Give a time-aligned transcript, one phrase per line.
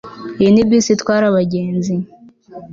[0.39, 1.93] Iyi ni bisi itwara abagenzi